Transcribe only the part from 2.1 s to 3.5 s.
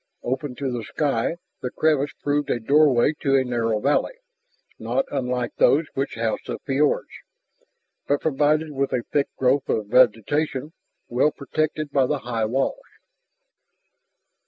proved a doorway to a